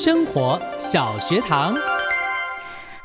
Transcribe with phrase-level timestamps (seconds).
[0.00, 1.74] 生活小学堂。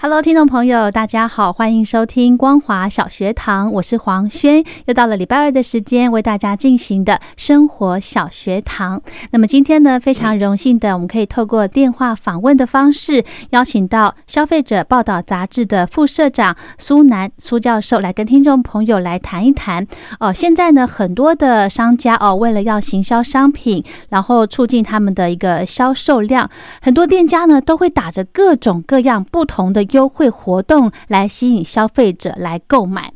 [0.05, 9.01] Hello，听众朋友，大家好，欢迎收听光华小学堂，我是黄轩，又到了礼拜二的时间，为大家进行的生活小学堂。
[9.31, 19.87] 那么今天呢，非常荣幸的，我们可以透过电话访问的方式，邀请到消费者报道杂志的副社长苏南苏教授来跟听众朋友来谈一谈。
[20.19, 26.49] 哦，现在呢，很多的商家哦，为了要行销商品，然后促进他们的一个销售量，
[26.81, 33.11] 很多店家呢都会打着各种各样不同的优惠活动来吸引消费者来购买。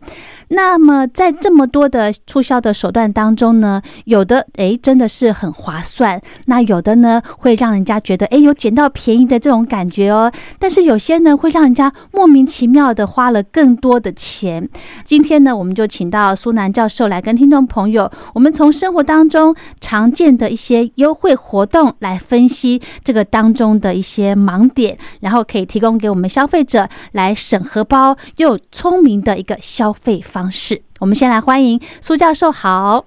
[0.49, 10.31] 那么在这么多的促销的手段当中呢，有的诶真的是很划算，那有的呢会让人家觉得诶有捡到便宜的这种感觉哦。
[10.57, 14.69] 但是有些呢会让人家莫名其妙的花了更多的钱。
[15.03, 30.83] 今天呢，我们就请到苏南教授来跟听众朋友，我们从生活当中常见的一些优惠活动来分析这个当中的一些盲点，然后可以提供给我们消费者来省荷包又聪明的一个消费方式。
[30.99, 33.05] 我们先来欢迎苏教授，好。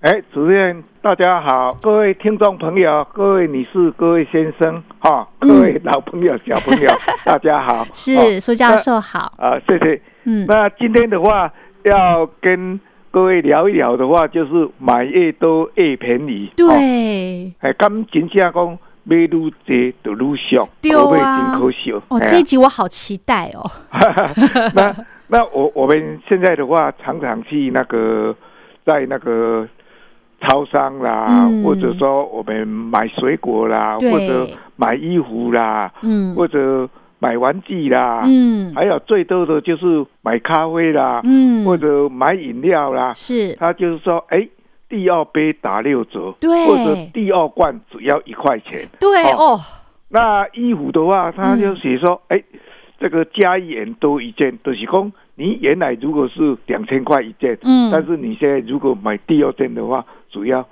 [0.00, 6.90] 哎，主任，大家好，各位听众朋友，各位女士，各位先生，哈，各位老朋友、小朋友，
[7.22, 7.86] 大家好。
[7.92, 9.30] 是哦苏教授好。
[9.36, 10.00] 啊、谢谢。
[10.24, 11.52] 嗯，那今天的话，
[11.84, 16.48] 要跟各位聊一聊的话，就是买越多越便宜。
[16.52, 21.96] 哦，对，哎，咁真正讲买愈多就愈俗，对口味啊真可笑。
[22.08, 23.70] 哦，哎这一集我好期待哦。
[24.74, 24.94] 那
[25.28, 28.34] 那我我们现在的话，常常去那个
[28.84, 29.66] 在那个
[30.40, 31.62] 超商啦，嗯。
[31.62, 36.34] 或者说我们买水果啦，或者买衣服啦，嗯。
[36.34, 38.74] 或者买玩具啦，嗯。
[38.74, 43.12] 还有最多的就是买咖啡啦，嗯，或者买饮料啦。
[43.14, 43.54] 是。
[43.54, 44.48] 他就是说，哎，
[44.90, 46.66] 第二杯打六折，对。
[46.66, 48.86] 或者第二罐只要一块钱。
[49.00, 49.54] 对哦。
[49.54, 49.60] 哦，
[50.10, 52.38] 那衣服的话，他就写说，嗯。
[52.38, 52.44] 哎、
[52.98, 57.90] 这个加一元多一件，就是讲你原来如果是两千块一件，嗯。
[57.90, 60.66] 但是你现在如果买第二件的话，主要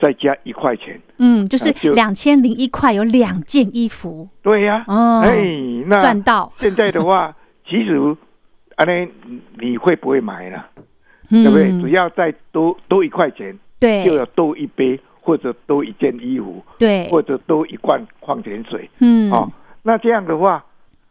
[0.00, 0.98] 再加一块钱。
[1.18, 4.28] 嗯，就是两千零一块有两件衣服。
[4.42, 5.44] 对呀、哦，哎、
[5.86, 7.34] 那赚到，现在的话，
[7.68, 8.16] 其实，
[8.76, 9.08] 安尼，
[9.58, 10.62] 你会不会买呢？
[11.30, 11.80] 对对不对？
[11.80, 14.04] 只要再多多一块钱，对。
[14.04, 18.88] 有多一杯，或者多一件衣服，对，或者多一罐矿泉水。
[19.00, 19.30] 嗯。
[19.30, 19.50] 哦，
[19.82, 20.64] 那这样的话，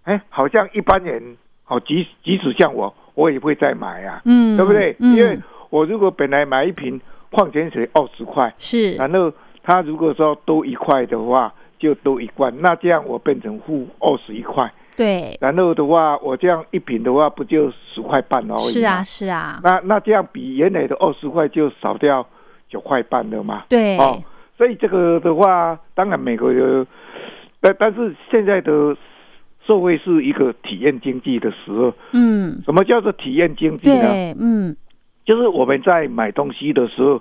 [0.04, 1.38] 哎，好像一般人，
[1.68, 4.96] 哦，即即使像我，我也会再买啊，嗯，对不对？
[5.00, 5.40] 嗯，因为
[5.70, 7.00] 我如果本来买一瓶
[7.32, 8.94] 矿泉水二十块，是。
[8.96, 9.32] 然后
[9.64, 18.72] 他如果说多一块的话，就多一罐，那这样我变成付二十一块，对，然后的话，我这样一瓶的话，不就十块半而已？
[18.72, 19.04] 是啊，。
[19.04, 22.26] 是啊，那那这样比原来的二十块就少掉
[22.70, 23.64] 九块半了嘛？
[23.70, 24.24] 对，哦，
[24.58, 26.86] 所以这个的话，当然美国的，
[27.62, 28.96] 但但是现在的
[29.66, 31.94] 社会是一个体验经济的时候。
[32.14, 34.02] 嗯，什么叫做体验经济呢？
[34.02, 34.76] 对，嗯
[35.26, 37.20] 就是我们在买东西的时候，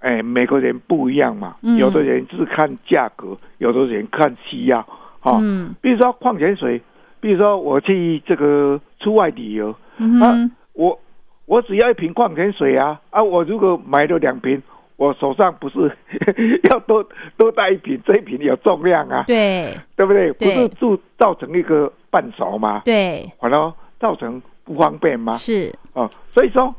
[0.00, 1.56] 哎，美国人不一样嘛。
[1.62, 4.80] 嗯有的人是看价格，有的人看需要。
[5.22, 6.80] 哦，嗯比如说矿泉水，
[7.20, 10.98] 比如说我去这个出外旅游，嗯哼，我
[11.46, 13.22] 我只要一瓶矿泉水啊啊！
[13.22, 14.62] 我如果买了两瓶，
[14.96, 15.90] 我手上不是
[16.70, 17.06] 要多
[17.36, 20.32] 多带一瓶，这一瓶有重量啊，对对不对？
[20.32, 22.82] 不是就造成一个半熟吗？
[22.84, 25.34] 对，完了造成不方便吗？
[25.34, 26.72] 是，哦，所以说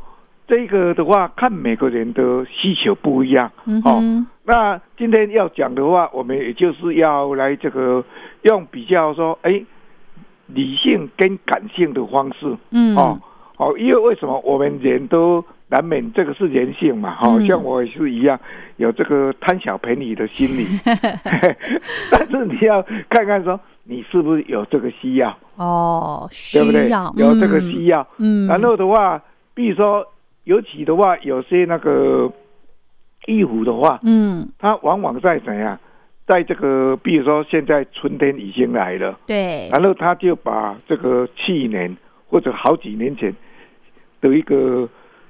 [0.47, 3.47] 这个的话，看每个人的需求不一样。
[3.83, 8.03] 哦，嗯哦，那今天要讲的话，我们也就是要来这个
[8.43, 9.61] 用比较说，哎，
[10.53, 12.55] 理性跟感性的方式。
[12.71, 13.19] 嗯，哦
[13.57, 17.45] 哦，因为为什么我们人都难免这个是人性嘛，哦、嗯。
[17.47, 18.39] 像我也是一样，
[18.77, 20.65] 有这个贪小便宜的心理。
[22.11, 26.89] 但是你要看看说，你是不是有这个需要，哦，需对不对？
[26.89, 27.13] 要？
[27.17, 29.21] 有这个嗯需要，嗯，然后的话，
[29.53, 30.05] 比如说，
[30.45, 32.31] 尤其的话，有些那个
[33.27, 35.77] 衣服的话，嗯，它往往在怎样，
[36.31, 41.97] 在这个，比如说现在春天已经来了，对，然后他就把这个去年
[42.29, 43.35] 或者好几年前
[44.21, 44.87] 的一个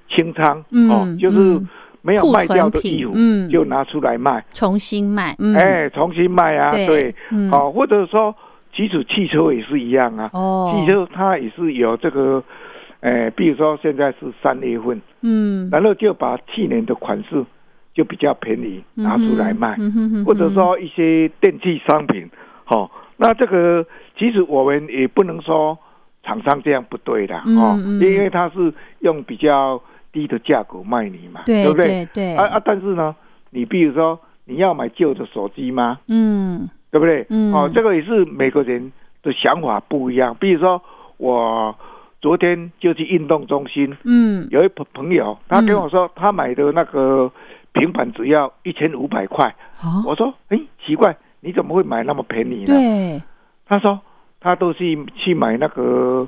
[0.08, 1.60] 清仓，嗯哦，就是
[2.04, 3.50] 没有卖掉的衣服，嗯。
[3.50, 7.50] 就拿出来卖，重新卖，嗯，哎，重新卖啊，对对，嗯。
[7.52, 8.36] 哦，或者说，
[8.72, 12.44] 即使汽车也是一样啊，哦，汽车它也是有这个，
[13.00, 17.44] 呃，比如说现在是三月份，嗯，然后就把去年的款式
[17.94, 19.78] 就比较便宜拿出来卖，
[20.26, 22.30] 或者说一些电器商品，
[22.64, 23.86] 好、那这个
[24.18, 25.78] 其实我们也不能说
[26.24, 32.06] 厂商这样不对的嗯哦，嗯因为他是用比较低的价格卖你嘛，对不对？
[32.06, 33.16] 对对，啊啊，但是呢，
[33.50, 36.00] 你比如说你要买旧的手机吗？
[36.08, 37.26] 嗯对不对？
[37.30, 38.92] 嗯哦，这个也是每个人
[39.24, 40.36] 的想法不一样。
[40.40, 40.82] 比如说，
[41.18, 41.74] 我
[42.22, 47.32] 昨天就去运动中心，嗯，有一朋朋友，他跟我说，他买的那个
[47.74, 49.56] 平板只要一千五百块。
[49.84, 52.68] 哦，我说，哎，奇怪，你怎么会买那么便宜呢？
[52.68, 53.22] 对，
[53.68, 54.00] 他说，
[54.40, 54.80] 他都是
[55.16, 56.28] 去买那个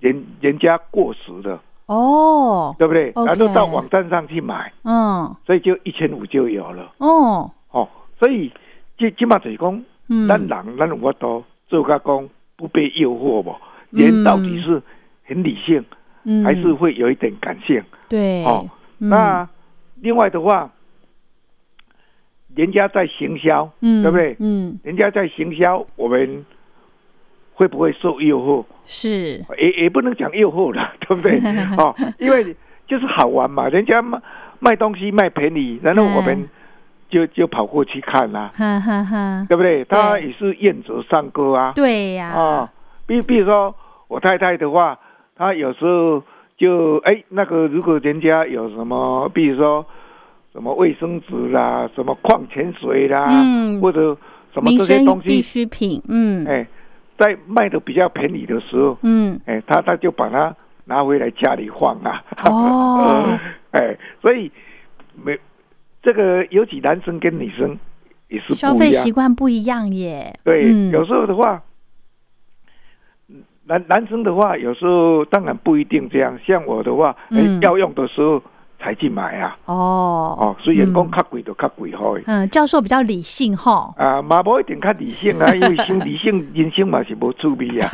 [0.00, 3.12] 人人家过时的，哦，对不对？
[3.14, 6.92] 然后到网站上去买，嗯，所以就一千五就有了。
[6.98, 7.88] 哦，哦，
[8.18, 8.52] 所以
[8.96, 9.84] 这起码就是讲。
[10.10, 13.54] 嗯，咱人咱有法度做甲讲不被诱惑不？
[13.90, 14.82] 人到底是
[15.26, 15.84] 很理性，
[16.24, 16.42] 嗯。
[16.42, 17.84] 还是会有一点感性？
[18.08, 18.66] 对，哦，
[19.00, 19.10] 嗯。
[19.10, 19.46] 那
[19.96, 20.70] 另外的话，
[22.54, 24.36] 人家在行销，嗯，对不对？
[24.40, 26.44] 嗯，人家在行销，我们
[27.54, 28.64] 会不会受诱惑？
[28.84, 31.38] 是，也也不能讲诱惑了， 对不对？
[31.78, 32.54] 哦，因为
[32.86, 34.20] 就是好玩嘛，人家卖
[34.60, 36.48] 卖东西卖便宜，然后我们嗯
[37.10, 39.84] 就就跑过去看啦、哈哈哈，对不对？
[39.84, 41.72] 他也是愿者上钩啊。
[41.74, 42.72] 对呀，啊，
[43.06, 43.74] 比比如说
[44.08, 44.98] 我太太的话，
[45.36, 46.22] 她有时候
[46.56, 49.86] 就哎，那个如果人家有什么，比如说
[50.52, 53.80] 什么卫生纸啦，什么矿泉水啦，嗯。
[53.80, 54.16] 或者
[54.52, 56.66] 什么民这些东西必，需品，嗯，哎，
[57.18, 60.54] 在卖的比较便宜的时候，嗯，哎，他他就把它
[60.86, 62.24] 拿回来家里放啊。
[62.46, 63.38] 哦，
[63.72, 64.50] 哎，所以
[65.22, 65.38] 没
[66.02, 67.78] 这个，尤其男生跟女生
[68.28, 69.12] 也是消费习。
[69.12, 70.90] 惯不一样耶，对，嗯。
[70.90, 71.62] 有时候的话，
[73.66, 76.38] 男男生的话，有时候当然不一定这样。
[76.46, 77.60] 像我的话，哎嗯。
[77.60, 78.42] 要用的时候
[78.78, 79.56] 才去买啊。
[79.66, 82.16] 哦，哦，虽然讲嗯较贵就较贵吼。
[82.26, 87.88] 嗯，教授比较理性哈，啊，嘛无一定较理性啊， 因为生理性人生嘛是无趣味啊。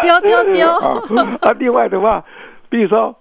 [0.00, 1.02] 丢 丢丢，啊，
[1.42, 2.24] 啊，另外的话，
[2.68, 3.16] 比如说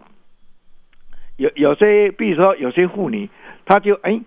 [1.37, 3.29] 有有些，比如说有些妇女，
[3.65, 4.19] 她就哎，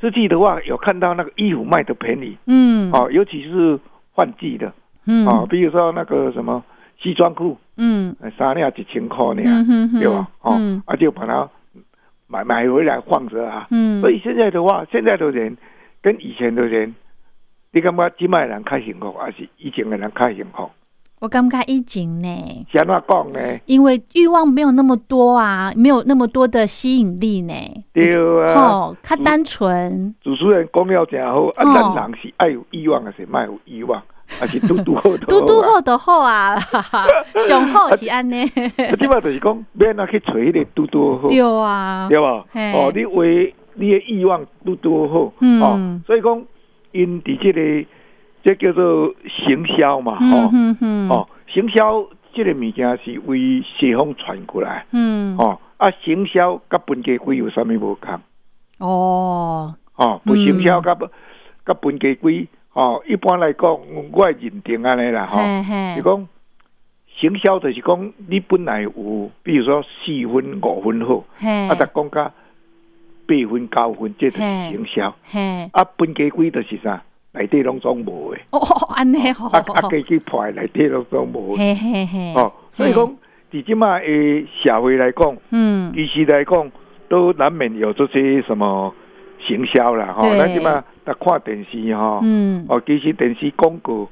[0.00, 3.78] 自己的话有看到那个衣服卖的便宜，嗯，哦，尤其是
[4.12, 4.72] 换季的，
[5.06, 6.62] 嗯，哦，比如说那个什么
[7.02, 9.42] 西装裤，嗯，呃三两一千块呢，
[9.98, 10.28] 对吧？
[10.42, 10.82] 哦，嗯。
[10.86, 11.48] 啊，就把它
[12.28, 13.66] 买买回来放着啊。
[13.70, 15.56] 嗯，所以现在的话，现在的人
[16.00, 16.94] 跟以前的人，
[17.72, 20.70] 你感觉今麦人开幸福，还是以前的人开幸福？
[21.20, 23.38] 我感觉以前呢，是安怎讲呢？
[23.66, 27.54] 因为欲望没有那么多啊，没有那么多的吸引力呢，
[27.92, 28.10] 对
[28.44, 34.02] 啊，哦，较单纯，主持人讲了真好，啊，人是爱有欲望，还是卖有欲望，
[34.40, 35.18] 还是拄拄好的？
[35.26, 36.58] 嘟嘟好就好啊，
[37.46, 42.44] 上好是安尼，啊，即摆就是讲，免那去找迄个拄拄好，对啊，对吧？
[42.52, 42.72] 嘿。
[42.72, 45.60] 哦，你为你的欲望拄拄好，嗯。
[45.62, 46.44] 哦，所以讲
[46.92, 47.88] 因伫这个
[48.44, 49.14] 这叫做
[49.46, 58.20] 行销嘛，嗯哦，哼哼，哦，行销这个物件是为西方传过来，嗯，哦，啊，行销甲本家规有啥物无共？
[58.78, 60.44] 哦，哦，不嗯。
[60.44, 60.96] 行销甲
[61.64, 65.94] 甲本家规，哦，一般来讲，我会认定安尼啦，吼、嘿嘿。
[65.96, 66.28] 是，讲
[67.06, 69.88] 行销就是讲你本来有，比如说四
[70.32, 72.32] 分五分好，啊，，再讲甲
[73.26, 75.14] 八分九分，这就是行销。
[75.24, 77.02] 嘿，啊，分家规就是啥？
[77.34, 78.60] 内底拢总无诶，哦，
[78.94, 81.58] 安尼好，啊啊，家己破内底拢总无的。
[81.62, 83.16] 嘿嘿嘿，哦，所以讲，
[83.50, 86.70] 伫即马诶社会来讲，嗯，其实来讲，
[87.08, 88.94] 都难免有这些什么
[89.46, 90.38] 行销啦，吼、对。
[90.38, 94.08] 咱即马在看电视吼，嗯，哦，其实电视广告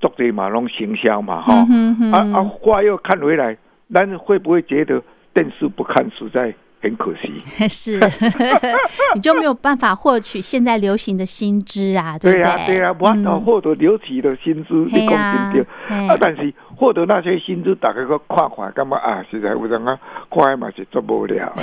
[0.00, 2.12] 做的嘛拢行销嘛，吼、嗯哼哼。
[2.12, 3.56] 啊啊，话又看回来，
[3.92, 5.02] 咱会不会觉得
[5.32, 6.54] 电视不看实在
[6.86, 7.32] 很可惜？
[7.68, 8.00] 是，
[9.14, 15.66] 你就没有办法获取现在流行的新知啊，对不对、对啊、我嗯获得流行的薪资，你讲嘿呀真对。
[15.88, 19.98] 嘿啊，但是获得那些薪资，大家个看看，感觉啊，实在有人啊，
[20.30, 21.62] 看嘛是足无聊的。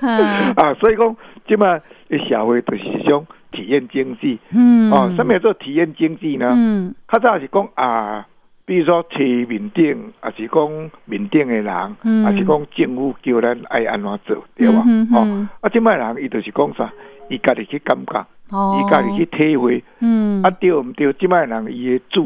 [0.00, 4.38] 嗯 啊，所以讲，即马的社会就是一种体验经济。
[4.50, 6.50] 嗯，哦，什么叫做体验经济呢？
[6.54, 8.26] 嗯较早是讲啊，
[8.66, 14.82] 比如说市面顶，还是讲面顶的人，嗯还是讲政府叫咱爱安怎做，对吧？
[14.84, 16.92] 嗯哦，啊，即摆人伊就是讲啥，
[17.30, 21.12] 伊家己去感觉，哦，伊家己去体会，嗯啊对毋对？
[21.12, 22.20] 即摆人伊的自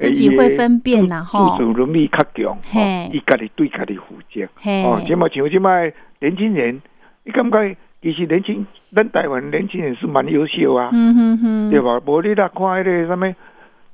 [0.00, 4.48] 自己会分辨啦自吼自主能力较强，嘿哦伊家己对家己负责。
[4.56, 6.82] 嘿哦，即摆像即摆年轻人，
[7.22, 10.90] 你感觉其实年轻，咱台湾年轻人是蛮优秀啊。
[10.92, 12.00] 嗯哼哼，对吧？
[12.04, 13.32] 无你若看迄个什么，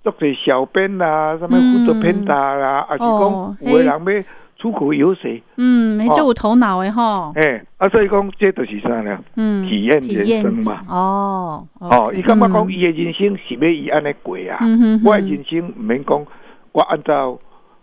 [0.02, 4.24] 作者小编啦，什么负责编导啦，啊是哦讲有的人要
[4.56, 9.18] 出口游学，嗯，没哦这有头脑诶吼，诶，啊，所以讲这就是啥呢？
[9.36, 10.82] 嗯，体验人生嘛。
[10.88, 12.70] 哦，哦，伊感觉讲嗯。
[12.70, 16.26] 伊的人生是要伊安尼过啊，嗯我的人生毋免讲
[16.72, 17.38] 我按照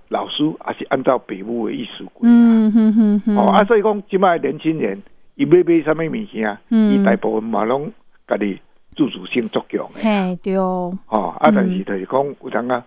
[0.10, 2.30] 老师，还是按照父母的意思过啊。
[2.30, 5.02] 嗯哼哼哼，哦，啊，所以讲即摆年轻人，
[5.36, 6.94] 伊要买啥物物件，嗯。
[6.94, 7.92] 伊大部分嘛拢
[8.28, 8.56] 家己
[8.98, 10.02] 自主性足强诶。
[10.04, 10.58] 嘿对。
[10.58, 11.56] 哦，吼、啊，嗯。
[11.56, 12.84] 但是就是讲有当啊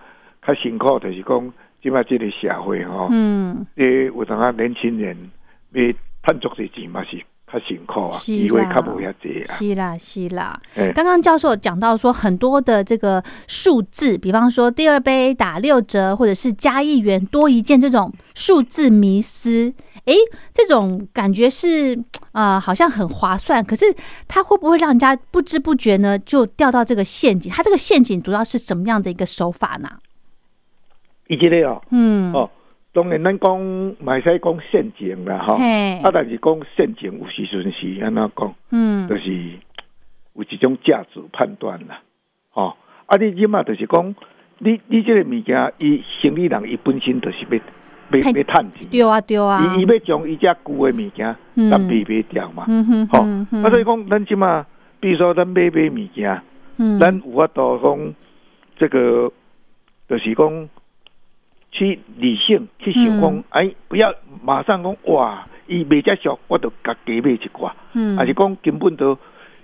[0.46, 1.52] 较辛苦，就是讲
[1.82, 5.16] 即摆即个社会吼，嗯，即、有当啊年轻人
[5.72, 5.82] 要
[6.24, 7.16] 赚足些钱嘛是
[7.50, 9.54] 较辛苦啊，是机会较无遐济啊。
[9.54, 19.72] 是啦是啦，哎刚刚教授讲到说很多的这个数字，比方说第二杯打六折，或者是加一元多一件这种数字迷思，
[20.10, 20.16] 诶，
[20.52, 21.98] 这种感觉是
[22.32, 23.84] 呃好像很划算，可是
[24.28, 27.50] 它会不会让人家不知不觉呢就掉到这个陷阱？
[27.50, 29.88] 它这个陷阱主要是什么样的一个手法呢？
[31.28, 32.50] 伊即个哦，嗯，哦，
[32.92, 33.60] 当然咱讲
[34.00, 39.32] 嘛会使讲陷阱啦吼，嘿啊，但是讲陷阱有时阵是安怎讲，嗯就，是
[40.34, 42.02] 有一种价值判断啦，
[42.52, 42.74] 哦、
[43.06, 44.14] 啊，你即嘛就是讲，
[44.58, 47.60] 你你即个物件，伊生理人伊本身就是要
[48.18, 48.88] 要趁钱。
[48.90, 51.70] 对啊对啊，伊伊要将伊遮旧的物件，嗯。
[51.70, 52.64] 咱卖卖掉嘛。
[52.68, 53.62] 嗯哼吼、哼哼。
[53.62, 54.66] 啊，所以讲，咱即嘛，
[55.00, 56.42] 比如说咱买买物件，
[56.78, 56.98] 嗯。
[56.98, 58.14] 咱有法度讲，
[58.78, 59.32] 这个
[60.08, 60.68] 就是讲
[61.72, 63.44] 去理性去想讲，嗯。
[63.50, 68.16] 哎，不要马上讲哇，伊卖遮俗，我就甲加买一寡，嗯。
[68.16, 69.16] 还是讲根本都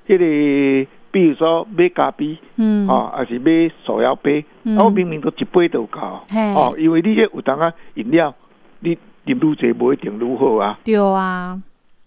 [0.08, 2.86] 迄、个，比如说买咖啡，嗯。
[2.88, 4.76] 哦，还是买手摇杯，嗯。
[4.76, 6.40] 啊，我明明都一杯都有够，嘿。
[6.54, 8.34] 哦，因为你这有当啊饮料，
[8.80, 10.78] 你啉愈济无一定愈好啊。
[10.84, 11.60] 对啊，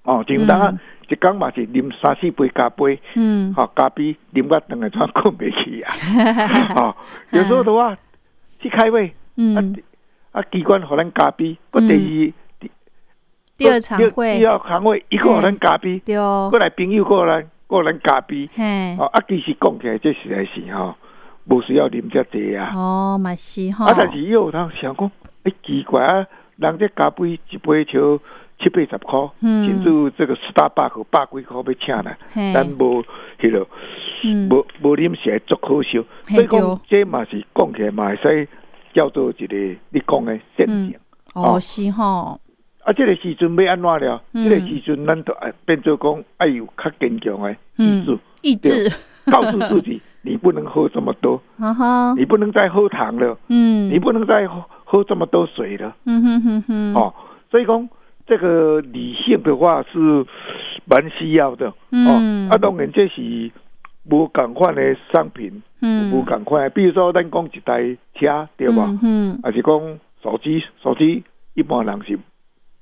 [0.04, 0.80] 哦，就有当啊嗯，
[1.10, 3.54] 一工嘛是啉三四杯咖啡，嗯。
[3.54, 5.94] 吼、咖啡啉到两个钟困袂去啊。
[6.76, 6.96] 哦，
[7.32, 7.98] 有时候的话
[8.60, 9.76] 去开会，啊嗯，
[10.32, 12.70] 啊，机关互咱咖啡，搁第二
[13.58, 14.38] 第二场第会。
[14.38, 18.50] 第二场会，一个互咱咖啡，丢过，来朋友过来过咱咖啡。
[18.56, 20.96] 嘿，哦，啊，其实讲起来，这实在是吼，
[21.46, 22.74] 无需要啉遮济啊。
[22.76, 25.12] 哦，嘛是哈，啊，但是又有通想讲，
[25.44, 28.18] 诶、奇怪啊，人这咖啡一杯就
[28.58, 29.68] 七八十箍，嗯。
[29.68, 32.52] 甚至这个十大百克百几箍要请来，嘿。
[32.52, 33.04] 咱无
[33.40, 33.68] 迄落，
[34.24, 34.50] 嗯。
[34.50, 36.04] 无无啉起来足可惜。
[36.24, 38.48] 所以讲对，这嘛是讲起来嘛会使
[38.94, 39.56] 叫做一个
[39.92, 40.96] 你讲的陷阱。
[41.36, 41.60] 哦哦。
[41.60, 42.36] 是哈，
[42.84, 44.22] 啊，这个时阵要安怎了？
[44.34, 44.44] 嗯。
[44.44, 48.90] 这个时阵咱就爱变做讲爱有较坚强的意志，意志，
[49.32, 51.42] 告诉自己你不能喝这么多，
[52.18, 55.96] 你不能再喝糖了，嗯，你不能再喝喝这么多水了。
[56.06, 57.14] 嗯哼哼哼，哦，
[57.52, 57.90] 所以讲
[58.26, 60.26] 这个理性的话是
[60.86, 61.74] 蛮需要的。
[61.92, 62.08] 嗯。
[62.08, 63.52] 哦，啊，当然这是
[64.10, 66.72] 无共款的商品，嗯，无共款。
[66.72, 68.98] 比如说，咱讲一台车，对吧？
[69.04, 72.18] 嗯还是讲手机，手机一般人是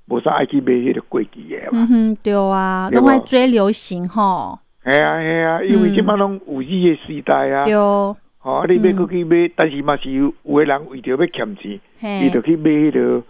[0.09, 1.79] 无啥爱去买迄个贵机的嘛。
[1.79, 7.65] 嗯哼，对啊，拢爱追流行吼，系啊系啊，因为即摆拢五 G 的时代啊。
[7.65, 8.95] 对，哦，啊，你要嗯。
[8.95, 13.23] 搁去买，但是嘛是有有的人为着要欠钱，伊嘿就，去买迄个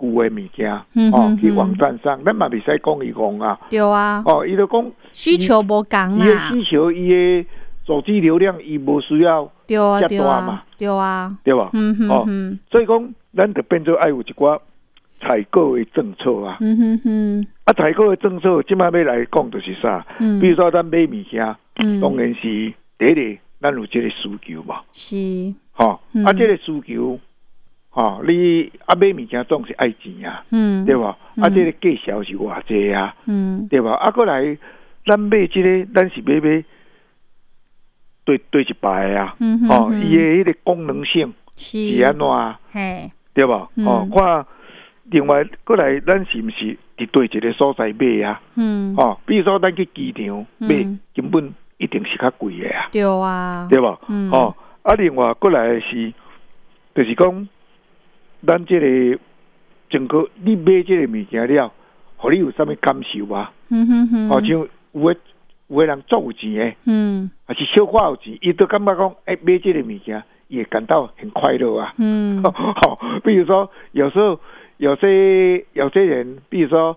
[0.00, 3.58] 旧的物件，哦嗯哼，去网站上，咱嘛袂使讲伊讲啊。
[3.70, 7.46] 对啊，哦，伊就讲需求无共伊的啊，需求，伊的
[7.86, 11.70] 手机流量，伊无需要，遮大嘛，对啊，对吧？
[11.74, 12.26] 嗯哼哦，
[12.72, 14.58] 所以讲，咱就变做爱有一寡
[15.20, 16.58] 采购的政策啊。
[16.60, 20.06] 嗯哼哼，啊，采购的政策，即摆要来讲就是啥？
[20.20, 22.00] 嗯，比如说，咱买物件，嗯。
[22.00, 22.42] 当然是
[22.98, 24.80] 第一个，咱有这个需求嘛。
[24.92, 25.16] 是，
[25.72, 26.24] 吼、嗯。
[26.24, 27.18] 啊，这个需求，
[27.90, 31.16] 吼、你啊买物件总是爱钱啊，嗯，对吧？
[31.36, 31.44] 嗯。
[31.44, 33.66] 啊，这个价销是偌济啊，嗯。
[33.68, 33.92] 对吧？
[33.94, 34.56] 啊，过来，
[35.06, 36.64] 咱买这个，咱是买买
[38.24, 40.00] 对对一排啊，嗯哼哦，哼。
[40.00, 41.96] 伊的迄个功能性是。
[41.96, 43.68] 是安怎啊，嘿，对吧？
[43.76, 43.86] 嗯。
[43.86, 44.46] 哦，看
[45.10, 48.40] 另外过来，咱是毋是伫对一个所在买啊？
[48.56, 53.98] 嗯，哦，比如说咱去机场买，嗯根本一定是较贵的啊，对啊，对吧？
[54.08, 56.12] 嗯哦，啊，另外过来是，
[56.94, 57.48] 就是讲，
[58.46, 59.18] 咱这个
[59.88, 61.72] 整个你买这个物件了，
[62.16, 63.52] 互你有啥物感受啊？
[63.70, 64.62] 嗯哼哼，哦，像有
[65.08, 65.16] 诶
[65.68, 71.94] 有诶人足有钱诶，嗯还是小可有钱，伊都感觉讲，诶、买这个物件也感到很快乐啊。
[71.98, 74.40] 嗯好、 比如说有时候
[74.78, 76.96] 有些有些人，比如说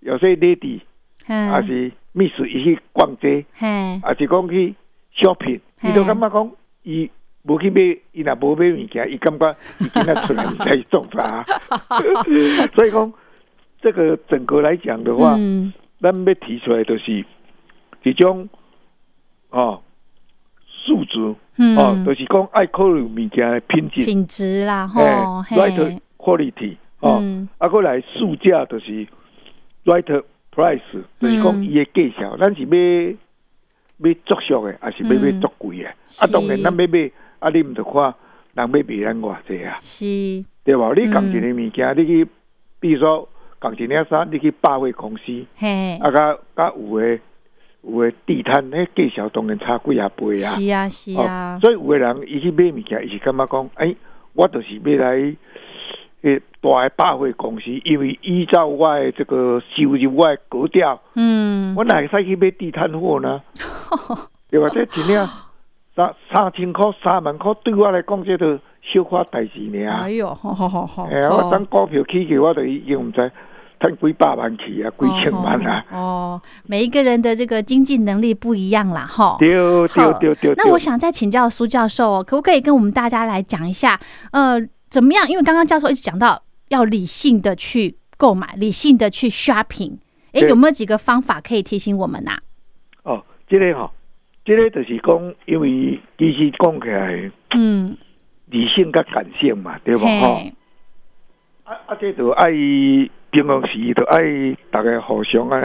[0.00, 0.80] 有些 lady
[1.24, 4.74] 还嗯，是 miss 伊去逛街，嘿，还是讲去
[5.16, 5.90] shopping，嘿。
[5.90, 6.50] 伊都感觉讲
[6.82, 7.10] 伊
[7.44, 7.80] 无去买，
[8.12, 11.44] 伊若无买物件，伊感觉伊今仔出来才做啥。
[12.74, 13.12] 所以讲
[13.80, 15.72] 这个整个来讲的话，嗯。
[16.02, 17.24] 咱要提出来就是
[18.04, 18.48] 一种
[19.50, 19.82] 哦
[20.66, 27.48] 素质嗯，哦，就是讲爱考虑物件的品质，品质啦，哎吼，嘿，，right quality 哦，嗯。
[27.58, 29.06] 啊，过来售价就是
[29.84, 30.22] right
[30.54, 30.80] price，
[31.20, 35.88] 就是讲嗯伊的价钱，咱是要要足俗的，还是要嗯要足贵的？
[36.20, 38.14] 啊，当然咱买买，啊，你毋着看
[38.54, 40.94] 人买卖咱偌济啊，是，对无？
[40.94, 41.12] 你嗯。
[41.12, 42.26] 共一个物件，你去，
[42.80, 43.28] 比如说
[43.58, 47.20] 共一领衫，你去百货公司，嘿，啊，甲甲有诶
[47.82, 50.48] 有诶地摊，迄价钱当然差几啊倍啊。
[50.50, 51.56] 是啊是啊。
[51.56, 53.96] 哦，，所以有诶人伊去买物件，伊是感觉讲，诶、
[54.34, 55.36] 我就是买来
[56.22, 63.40] 诶大诶百货公司，因为依照我诶这个收入我诶格调，嗯我，哪会使去买地摊货呢？
[64.50, 64.68] 对吧？
[64.74, 65.28] 这真正
[65.94, 70.10] 三三千箍、三万箍，对我来讲，这都小可代志尔哎。
[70.10, 73.30] 呦，好好好好，诶、我当股票起去，我就已经毋知
[73.78, 75.84] 赚几百万去啊，几千万啊。
[75.92, 79.36] 哦，哦每一个人的这个经济能力不一样啦，哈。
[79.38, 80.54] 对对好对对对。
[80.56, 83.98] 那我想再请教苏教授哦，可不可以跟我们大家来讲一下，
[84.32, 85.28] 呃，怎么样？
[85.28, 89.98] 因为刚刚教授一直讲到要理性的去购买，理性的去 shopping，
[90.32, 92.38] 哎，有没有几个方法可以提醒我们呐、
[93.02, 93.90] 哦，这个吼、
[94.44, 97.96] 这个就是讲，因为其实讲起来，嗯，
[98.46, 100.36] 理性甲感性嘛，对无吼？
[100.36, 100.54] 嘿，
[101.64, 102.50] 啊啊，这就爱
[103.30, 105.60] 平常时都爱大家互相啊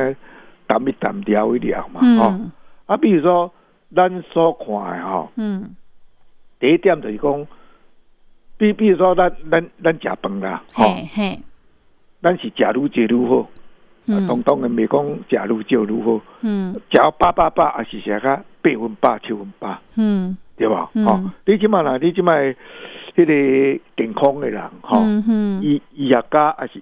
[0.67, 2.51] 谈一谈聊一聊嘛，吼、嗯
[2.87, 3.53] 啊，比如说
[3.95, 5.75] 咱所看的吼，嗯，
[6.59, 7.47] 第一点就是讲，
[8.57, 10.85] 比比如说咱咱咱食饭啦，吼、
[12.21, 13.47] 咱是食愈济愈好，啊，
[14.07, 16.73] 嗯当当然袂讲食愈少愈好，嗯。
[16.73, 19.77] 食八八八也是食较八分八七分饱。
[19.95, 20.37] 嗯。
[20.57, 20.89] 对吧？
[20.93, 21.05] 嗯。
[21.05, 22.55] 吼、你即马啦，你即摆
[23.15, 26.81] 迄个健康的人，吼、嗯嗯，医医学家也是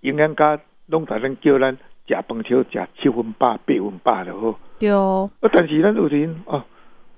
[0.00, 4.58] 营养家，拢在咱叫咱食饭少食七分饱、八分饱就好。
[4.80, 4.90] 对。
[4.90, 6.64] 哦，啊，但是咱有时哦，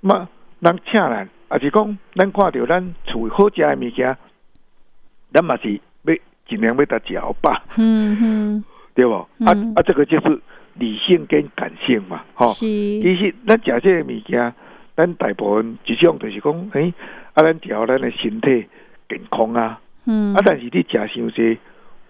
[0.00, 0.28] 嘛
[0.60, 4.16] 人请咱，也是讲咱看到咱厝好食的物件，
[5.32, 6.14] 咱嘛是要
[6.46, 9.14] 尽量要甲食好饱，嗯嗯，对无？
[9.14, 9.72] 啊嗯。
[9.74, 10.40] 啊，这个就是
[10.74, 14.52] 理性跟感性嘛，吼、是，其实咱食这个物件，
[14.96, 16.92] 咱大部分一种就是讲，诶、
[17.34, 18.66] 啊，咱调咱的身体
[19.08, 20.34] 健康啊，嗯。
[20.34, 21.58] 啊，但是你食伤济，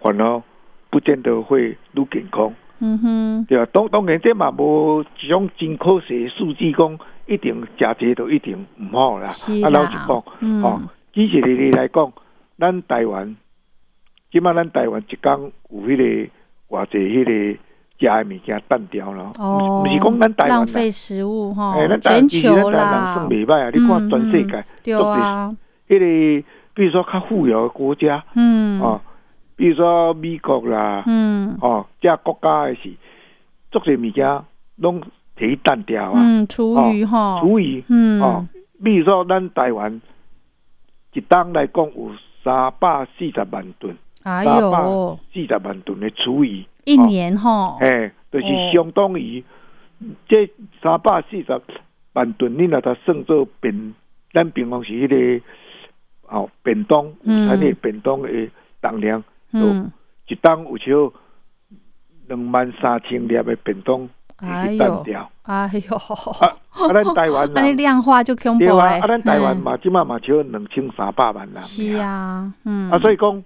[0.01, 0.43] 反而
[0.91, 3.67] 不见得会愈健康，嗯哼，对啊？
[3.73, 6.99] 当当然，这嘛无一种真科学的数据讲，
[7.31, 9.29] 一定食济都一定毋好啦。
[9.29, 10.63] 啊，老实讲，嗯。
[10.63, 12.13] 哦，举一个例来讲，
[12.59, 13.37] 咱台湾，
[14.33, 16.31] 即码咱台湾一工有迄、个
[16.77, 17.59] 偌济迄个
[18.01, 20.57] 食的物件淡掉咯，哦，毋是讲咱台湾啦。
[20.57, 23.71] 浪费食物哈哎，，咱台全其实咱球啦算，袂歹啊！
[23.73, 25.57] 你看全世界，对啊，
[25.89, 29.01] 迄、个比如说较富有的国家，嗯，哦，
[29.55, 31.57] 比如说美国啦，嗯。
[31.61, 32.91] 哦，这国家的是
[33.71, 34.43] 足侪物件
[34.77, 35.01] 拢
[35.41, 38.47] 摕去单调啊，嗯，厨余哈，厨余嗯，哦，
[38.85, 40.01] 比如说咱台湾
[41.15, 42.13] 一当来讲有
[42.45, 48.71] 三百四十万吨，哎三百呦，四十万吨的厨余，一年哈，哎，就是哦。
[48.73, 49.43] 相当于
[50.29, 50.49] 这
[50.83, 51.61] 三百四十
[52.13, 53.95] 万吨，你若它算做便，
[54.33, 55.09] 咱平常时迄、
[55.41, 55.45] 个
[56.29, 58.29] 哦便当，午嗯餐的便当的
[58.83, 59.91] 重量，嗯，
[60.29, 61.13] 一当有少
[62.29, 64.09] 两万三千粒的便当
[64.41, 65.31] 哎呦，调。
[65.43, 71.61] 哎呦，啊啊，咱台湾那你人量化就恐怖对啊，哎，啊，咱台湾 嗯嘛，即马嘛少两千三百万人。
[71.63, 71.97] 是。
[71.97, 73.43] 啊，嗯，啊，所以讲，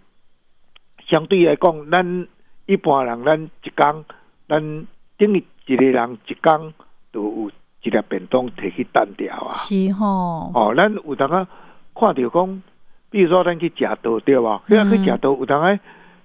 [1.08, 2.26] 相对来讲，咱
[2.66, 4.04] 一般人，咱一工，
[4.48, 4.86] 咱
[5.18, 6.72] 等于一个人一工
[7.12, 7.50] 都有
[7.82, 9.52] 一粒便当摕去单调啊。
[9.54, 11.46] 是吼，哦，咱有当啊
[11.94, 12.62] 看到讲，
[13.10, 14.62] 比如说咱去食道对吧？
[14.68, 15.78] 去食道有当啊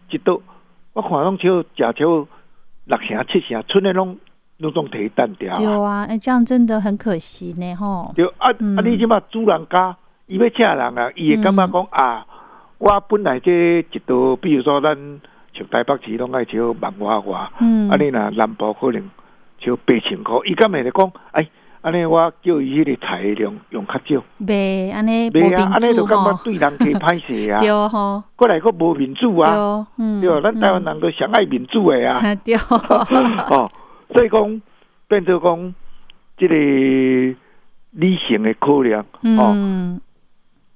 [0.09, 0.39] 一道，
[0.93, 2.27] 我看拢少食少
[2.85, 4.17] 六成七成，剩的拢
[4.59, 5.53] 拢总摕去单调。
[5.55, 5.57] 啊。
[5.57, 8.77] 对啊，哎，这样真的很可惜呢，吼，对啊，嗯。
[8.77, 9.95] 啊，你即马主人家，
[10.27, 12.25] 伊要请人啊，伊会感觉讲、啊，
[12.77, 14.95] 我本来这一道，比如说咱
[15.53, 17.89] 像台北市拢爱招万外外，嗯。
[17.89, 19.01] 啊，，你若南部可能
[19.59, 21.47] 招八千箍，伊敢会来讲，哎，
[21.81, 32.55] 安尼我叫伊迄个菜的量用较少，袂安尼无袂啊，安尼就感觉，对人家歹势啊， 对吼，过来个无民主啊，对，嗯，对，咱台湾人都上爱民主的啊，嗯， 对，
[33.49, 33.71] 哦，
[34.13, 34.61] 所以讲
[35.07, 35.75] 变做讲，
[36.37, 36.55] 这个
[37.91, 40.01] 理性的考量，哦，嗯，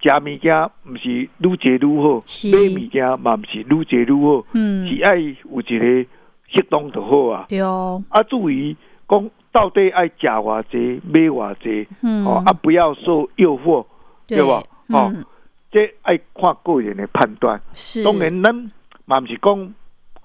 [0.01, 2.49] 食物件毋是愈济愈好，是。
[2.51, 6.09] 买物件嘛毋是愈济愈好，嗯，是爱有一个
[6.49, 7.45] 适当就好啊。
[7.49, 8.75] 对哦，啊，注意
[9.07, 13.85] 讲到底爱食偌济，买偌济，嗯，哦，啊，不要受诱惑，
[14.27, 14.45] 对。
[14.45, 14.63] 吧？
[14.89, 15.25] 哦嗯，
[15.71, 17.59] 这爱看个人的判断。
[17.73, 18.71] 是，当然，咱
[19.05, 19.73] 嘛毋是讲，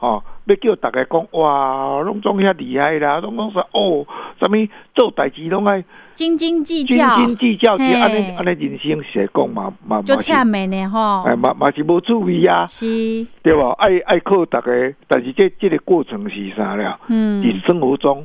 [0.01, 4.07] 吼、要叫大家讲哇，拢总遐厉害啦，拢拢说哦，
[4.41, 5.85] 啥物做代志拢爱
[6.15, 7.81] 斤斤计较，斤斤计较，安
[8.15, 13.73] 尼安尼人生是会讲嘛嘛就嘛是，忝美呢吼，哎嘛嘛是无注意啊，是，对吧？
[13.79, 14.71] 爱爱靠大家，
[15.09, 17.01] 但是这这个过程是啥了？
[17.09, 17.43] 嗯。
[17.43, 18.25] 伫生活中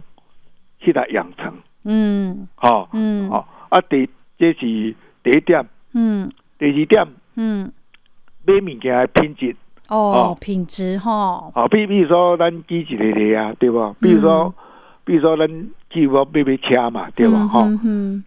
[0.80, 1.52] 去来养成，
[1.86, 2.48] 嗯。
[2.54, 3.30] 吼、嗯。
[3.32, 4.08] 哦，啊，第
[4.38, 4.60] 这是
[5.24, 6.32] 第一点，嗯。
[6.60, 7.72] 第二点，嗯，
[8.46, 9.56] 买物件的品质。
[9.94, 13.96] 哦哦，品质哈，啊，比比如说咱举一个例啊，对吧？
[14.02, 14.54] 比如说，
[15.06, 15.48] 比如说咱
[15.92, 17.48] 计划买买车嘛，对吧？
[17.48, 17.62] 哈、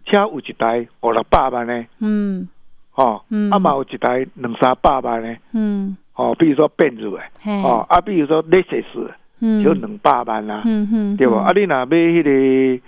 [0.05, 2.47] 车有一台五六百万呢，嗯。
[2.91, 3.51] 吼、嗯。
[3.51, 11.45] 啊嘛有一台两三百万呢，嗯，哦、比如说变子的，嘿，吼、啊，比如说 Lexus 嗯，就两百万啦，嗯嗯，对吧？
[11.47, 12.81] 啊，你若买迄个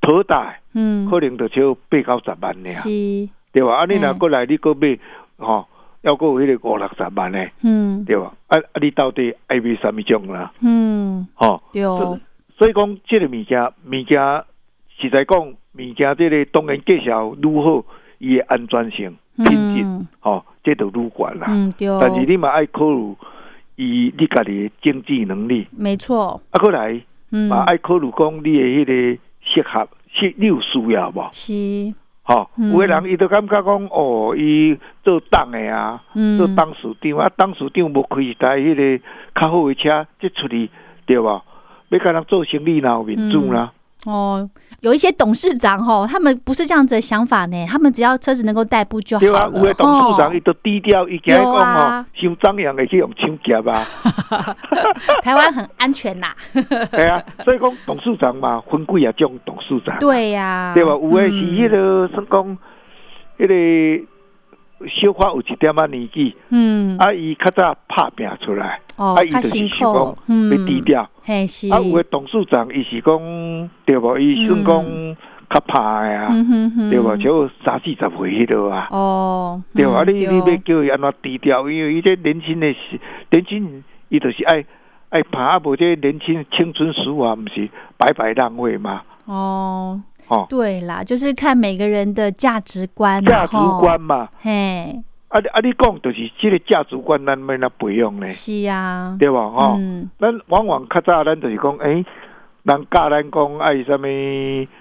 [0.00, 2.88] 头大，嗯，可能就少八九十万呢，是，
[3.52, 3.76] 对吧？
[3.76, 4.98] 啊，你若过来，你搁买，
[5.38, 5.66] 吼、
[6.04, 8.04] 要搁有迄个五六十万呢，嗯。
[8.04, 8.32] 对吧？
[8.48, 10.52] 啊啊，你到底爱买什么种啦？
[10.60, 12.20] 嗯，吼、对哦，
[12.58, 14.44] 所以讲，这个物件，物件
[14.98, 17.84] 实在讲，物件这个当然介绍愈好，
[18.18, 21.46] 伊的安全性、品质，嗯吼、这就愈悬啦。
[21.48, 23.14] 嗯对哦，但是你嘛爱考虑
[23.76, 28.92] 伊你家己的经济能力，没错，啊，过来嗯，嘛爱考虑讲你的迄个
[29.42, 31.28] 适合，是你有需要无？
[31.32, 31.94] 是，
[32.26, 39.04] 吼、嗯有的人伊都感觉讲，哦，伊做党诶啊，嗯，做董事长啊，董事长无开一台迄个
[39.38, 40.70] 较好诶车，即出去
[41.06, 41.42] 对无？
[41.90, 43.72] 要甲人做生意哪有面子啦？
[44.04, 44.48] 哦，
[44.80, 49.58] 有一些董事长吼，他们不是这样子的想法呢，他们只要车子能够代步就好对啊，了。
[49.58, 53.86] 有的董事长吼伊都低调，伊惊讲吼，伤张扬的去用抢劫啊，
[55.22, 56.28] 台湾很安全呐。
[56.92, 60.90] 对啊，所以讲董事长嘛，分贵啊种董事长，对呀，对吧？
[60.92, 62.58] 有的是迄嗯个算讲，
[63.38, 64.06] 迄个
[64.88, 70.50] 小可有一点仔年纪，嗯，啊，伊较早拍拼出来，哦啊，伊较就是讲嗯。
[70.50, 74.18] 要低调，嘿是，啊，有的董事长伊是讲对无？
[74.18, 74.84] 伊算讲
[75.50, 76.28] 较拍的啊，
[76.90, 77.16] 对无？
[77.16, 78.88] 就三四十岁迄落啊。
[78.90, 81.68] 哦，对啊，嗯你你要叫伊安怎低调？
[81.70, 84.64] 因为伊这年轻的时，年轻人伊就是爱
[85.10, 89.02] 爱拍，啊无这年轻青春时光，毋是白白浪费嘛？
[89.26, 98.28] 哦，哦，对啦，就是看每个人的价值观，价值观嘛，吼，嘿，啊啊你讲就是这个价值观，咱要那培养呢？
[98.28, 99.50] 是呀，对吧？
[99.50, 100.10] 吼、嗯。
[100.18, 102.04] 咱往往较早咱就是讲，诶、
[102.62, 104.06] 人教咱讲爱什么，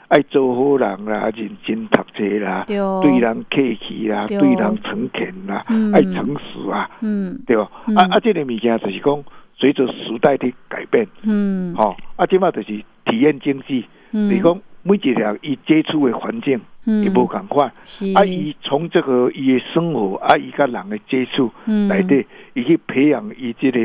[0.08, 2.78] 爱做好人啦，认真读册啦，对。
[3.02, 4.40] 对人客气啦，对。
[4.40, 5.92] 对人诚恳啦，嗯。
[5.92, 7.42] 爱诚实啊，嗯。
[7.46, 7.70] 对吧？
[7.88, 7.96] 嗯。
[7.98, 9.24] 啊啊，这个物件就是讲，
[9.58, 12.68] 随着时代的改变，嗯，吼、啊，即嘛就是
[13.06, 17.04] 体验经济，嗯，你讲每一个伊接触的环境嗯。
[17.04, 21.88] 伊无共款，是，啊，伊从这个伊的生活啊，伊甲人的接触嗯。
[21.88, 23.80] 内底，伊去培养伊这个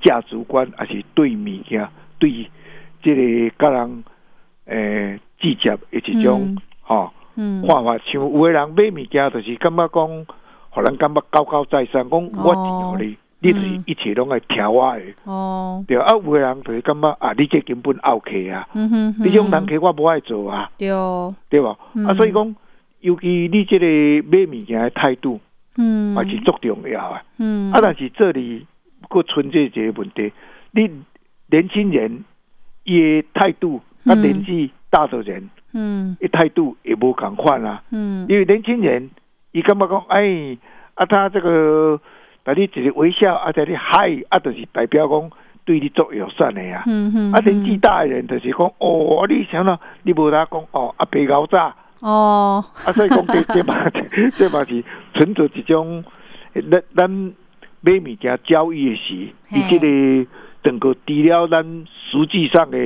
[0.00, 1.86] 价值观，还是对物件，
[2.18, 2.48] 对
[3.02, 4.04] 这个甲人
[4.66, 6.58] 诶直接的一种嗯。
[6.82, 7.98] 吼、嗯，看法。
[7.98, 10.26] 像有的人买物件，就是感觉讲，
[10.70, 15.02] 互人感觉高高在上，讲我钱互你，你就是嗯一切拢爱听我的。
[15.24, 20.90] 哦，对啊，有的人就是感觉啊，你这根本拗客啊，嗯哼哼，你这种人客我无爱做啊，对。
[20.90, 21.76] 哦，对吧？
[21.94, 22.06] 嗯。
[22.06, 22.56] 啊，所以讲，
[23.00, 23.86] 尤其你这个
[24.28, 25.38] 买物件的态度，
[25.76, 27.22] 嗯，也是足重要啊。
[27.38, 28.66] 嗯，啊，但是这里
[29.08, 30.32] 佫存在一个问题，
[30.72, 30.90] 你
[31.48, 32.24] 年轻人
[32.84, 36.16] 伊的态度，啊，嗯年纪大的人，嗯。
[36.20, 37.82] 伊态度也无共款啊。
[37.90, 38.26] 嗯。
[38.30, 39.10] 因为年轻人，
[39.52, 40.56] 伊感觉讲，哎，
[40.94, 42.00] 啊，他这个，
[42.46, 45.30] 啊，你一个微笑，啊，在你嗨，啊，就是代表讲
[45.64, 46.84] 对你作友善的啊。
[46.86, 53.90] 嗯哼，啊，年纪大的人就是讲，哦，你想到你无他讲，哦，啊，白搞炸，哦，啊，所以讲这这嘛，
[54.38, 56.04] 这嘛是存着一种，
[56.70, 57.10] 咱咱
[57.80, 59.58] 买物件交易的时，嘿。
[59.58, 60.30] 伊这个
[60.62, 61.64] 整个除了咱
[62.10, 62.78] 实际上的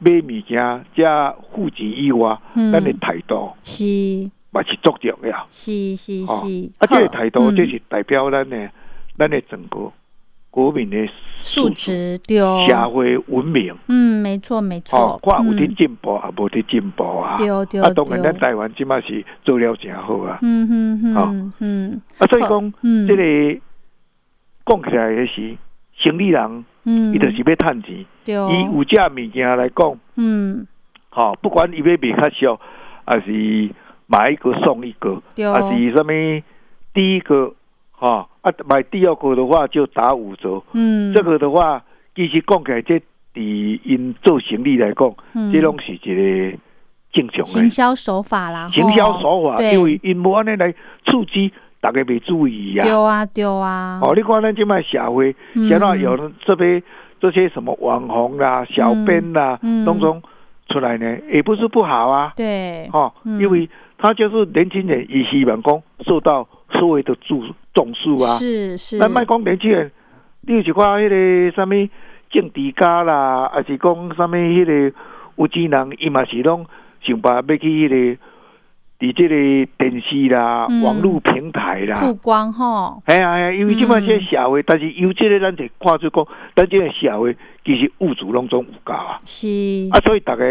[0.00, 2.72] 买物件加付钱以外，嗯。
[2.72, 4.28] 咱的态度是。
[4.52, 5.46] 嘛是足重要。
[5.48, 6.42] 是是哦。
[6.44, 7.12] 是，啊，这个好。
[7.12, 7.54] 态度，嗯。
[7.54, 8.68] 这是代表咱的
[9.20, 9.92] 咱的整个
[10.50, 10.96] 国民的
[11.42, 12.40] 素质对。
[12.40, 13.76] 哦，社会文明。
[13.88, 17.36] 嗯，没错没哦错，，看有伫嗯进步，啊无伫进步啊。
[17.36, 20.38] 对对啊，当然，咱台湾即马是做了真好啊。
[20.40, 20.66] 嗯
[21.02, 23.06] 哼好哼嗯啊，所以好讲，嗯。
[23.06, 23.22] 这个
[24.66, 25.56] 讲起来也是
[25.98, 28.04] 生意人，嗯，伊就是要趁钱。
[28.24, 28.34] 对。
[28.36, 30.66] 哦，以有价物件来讲，嗯。
[31.10, 32.60] 好、不管伊要卖较俗，
[33.04, 33.70] 还是
[34.06, 35.46] 买一个送一个，对。
[35.46, 36.12] 还是什么
[36.94, 37.52] 第一个
[38.00, 40.62] 哈啊买第二个的话就打五折。
[40.72, 41.84] 嗯，这个的话，
[42.16, 42.96] 其实讲起来，这
[43.34, 45.52] 伫因做生意来讲，嗯。
[45.52, 46.58] 这拢是一个
[47.12, 55.68] 正常行的销手法啦，行销手法，因为因无安尼来刺激大家袂注意呀、丢啊丢啊，哦，你看咱即卖社会，嗯。
[55.68, 56.82] 现在有人这边
[57.20, 59.84] 这些什么网红啦、小编啦，嗯。
[59.84, 60.22] 当中
[60.68, 62.32] 出来呢，也不是不好啊。
[62.34, 63.38] 对，哦，嗯。
[63.38, 66.48] 因为他就是年轻人，也希望讲受到
[66.80, 68.38] 社会的注重视啊。
[68.38, 69.92] 是是，咱卖讲年轻人，
[70.40, 71.88] 你有一寡迄个什物
[72.30, 74.96] 政治家啦，还是讲什物迄个
[75.36, 76.66] 有钱人，伊嘛是拢
[77.02, 78.20] 想办法要去迄、个，
[79.00, 80.82] 伫即个电视啦、嗯。
[80.82, 82.00] 网络平台啦。
[82.00, 89.46] 曝光吼，哎呀哎呀，因为即摆嗯这个社会，但是由即个咱就看出讲，咱即个社会其实物主拢总有够啊，是，
[89.90, 90.44] 啊，所以大家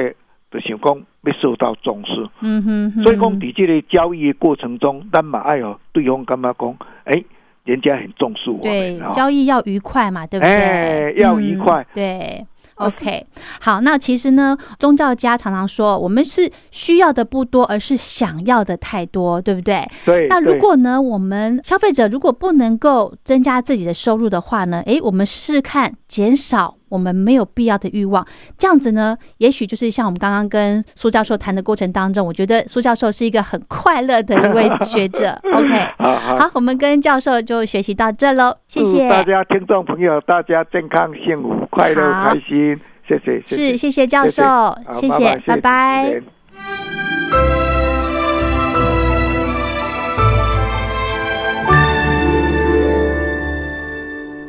[0.51, 2.27] 就想讲要受到重视。
[2.41, 7.23] 嗯哼哼，所以讲，伫即个交易的过程中，咱嘛爱哦，对方感觉讲，哎、
[7.65, 10.51] 人家很重视我对交易要愉快嘛，对不对？
[10.53, 12.47] 哎要愉快嗯对。
[12.75, 13.25] OK，
[13.59, 19.85] 好，那其实呢，宗教家常常说，我们是需要的不多，而是想要的太多，对不对？
[20.05, 20.27] 对。
[20.29, 28.25] 那如果呢，我们消费者如果不能够增加自己的收入的话呢，诶，我们试试看减少我们没有必要的欲望，
[28.57, 35.39] 这样子呢，也许就是像我们刚刚跟苏教授谈的过程当中，我觉得苏教授是一个很快乐的一位学者。
[35.53, 36.35] OK，好好。
[36.37, 39.09] 好，我们跟教授就学习到这喽，谢谢。
[39.09, 42.31] 大家听众朋友，大家健康、幸福、快乐、好。
[42.31, 46.38] 开心，谢谢，是，谢谢教授，好谢拜谢，拜拜。